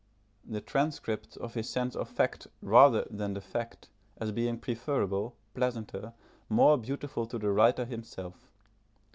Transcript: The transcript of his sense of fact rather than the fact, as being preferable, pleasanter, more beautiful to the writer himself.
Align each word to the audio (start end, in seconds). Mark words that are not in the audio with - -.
The 0.43 0.61
transcript 0.61 1.37
of 1.37 1.53
his 1.53 1.69
sense 1.69 1.95
of 1.95 2.09
fact 2.09 2.47
rather 2.59 3.05
than 3.11 3.35
the 3.35 3.39
fact, 3.39 3.89
as 4.17 4.31
being 4.31 4.57
preferable, 4.57 5.35
pleasanter, 5.53 6.13
more 6.49 6.75
beautiful 6.79 7.27
to 7.27 7.37
the 7.37 7.51
writer 7.51 7.85
himself. 7.85 8.49